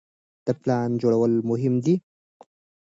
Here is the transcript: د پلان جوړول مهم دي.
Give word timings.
د 0.45 0.47
پلان 0.61 0.89
جوړول 1.01 1.33
مهم 1.49 1.75
دي. 1.85 1.95